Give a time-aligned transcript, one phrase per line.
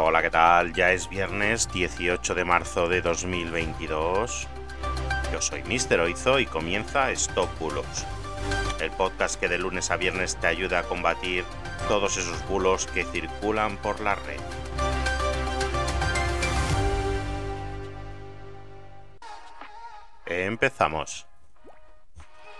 [0.00, 0.72] Hola, ¿qué tal?
[0.74, 4.46] Ya es viernes 18 de marzo de 2022.
[5.32, 8.06] Yo soy Mister Oizo y comienza Stop Bulos,
[8.78, 11.44] el podcast que de lunes a viernes te ayuda a combatir
[11.88, 14.40] todos esos bulos que circulan por la red.
[20.26, 21.26] Empezamos.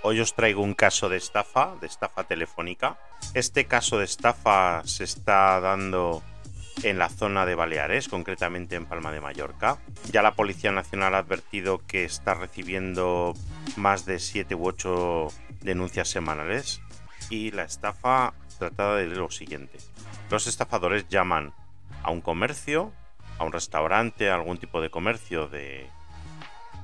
[0.02, 2.98] Hoy os traigo un caso de estafa, de estafa telefónica.
[3.32, 6.20] Este caso de estafa se está dando
[6.82, 9.78] en la zona de Baleares, concretamente en Palma de Mallorca.
[10.12, 13.34] Ya la Policía Nacional ha advertido que está recibiendo
[13.76, 15.28] más de 7 u 8
[15.60, 16.80] denuncias semanales
[17.30, 19.78] y la estafa trata de lo siguiente.
[20.30, 21.52] Los estafadores llaman
[22.02, 22.92] a un comercio,
[23.38, 25.88] a un restaurante, a algún tipo de comercio de,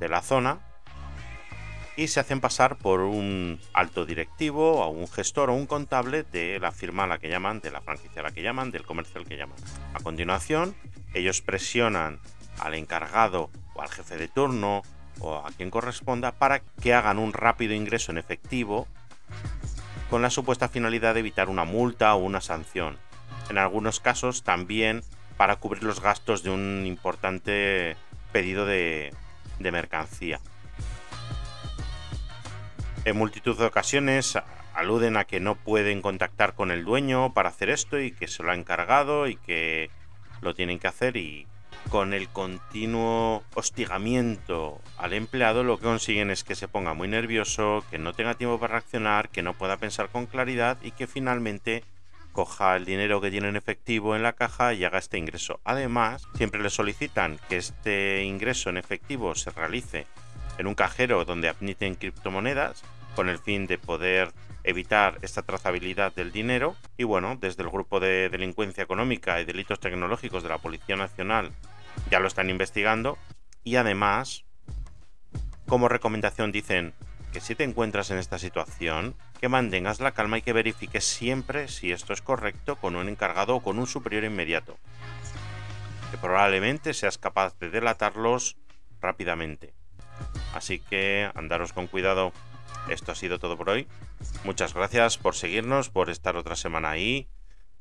[0.01, 0.61] de la zona
[1.97, 6.59] y se hacen pasar por un alto directivo o un gestor o un contable de
[6.59, 9.21] la firma a la que llaman, de la franquicia a la que llaman, del comercio
[9.21, 9.57] al que llaman.
[9.95, 10.75] A continuación,
[11.15, 12.19] ellos presionan
[12.59, 14.83] al encargado o al jefe de turno
[15.21, 18.89] o a quien corresponda para que hagan un rápido ingreso en efectivo
[20.11, 22.99] con la supuesta finalidad de evitar una multa o una sanción.
[23.51, 25.03] En algunos casos también
[25.37, 27.97] para cubrir los gastos de un importante
[28.33, 29.13] pedido de,
[29.59, 30.41] de mercancía.
[33.05, 34.39] En multitud de ocasiones
[34.75, 38.43] aluden a que no pueden contactar con el dueño para hacer esto y que se
[38.43, 39.91] lo ha encargado y que
[40.41, 41.47] lo tienen que hacer y
[41.91, 47.85] con el continuo hostigamiento al empleado lo que consiguen es que se ponga muy nervioso,
[47.91, 51.85] que no tenga tiempo para reaccionar, que no pueda pensar con claridad y que finalmente
[52.33, 55.61] coja el dinero que tiene en efectivo en la caja y haga este ingreso.
[55.63, 60.07] Además, siempre le solicitan que este ingreso en efectivo se realice
[60.59, 62.83] en un cajero donde admiten criptomonedas
[63.15, 64.33] con el fin de poder
[64.65, 66.77] evitar esta trazabilidad del dinero.
[66.97, 71.53] Y bueno, desde el grupo de delincuencia económica y delitos tecnológicos de la Policía Nacional
[72.11, 73.19] ya lo están investigando.
[73.63, 74.45] Y además,
[75.67, 76.93] como recomendación dicen
[77.33, 81.69] que si te encuentras en esta situación, que mantengas la calma y que verifiques siempre
[81.69, 84.79] si esto es correcto con un encargado o con un superior inmediato.
[86.11, 88.57] Que probablemente seas capaz de delatarlos
[89.01, 89.75] rápidamente.
[90.55, 92.33] Así que andaros con cuidado.
[92.89, 93.87] Esto ha sido todo por hoy.
[94.45, 97.29] Muchas gracias por seguirnos, por estar otra semana ahí.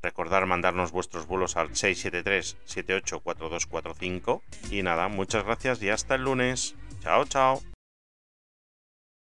[0.02, 4.42] Recordar mandarnos vuestros vuelos al 673-784245.
[4.70, 6.74] Y nada, muchas gracias y hasta el lunes.
[7.02, 7.60] Chao, chao.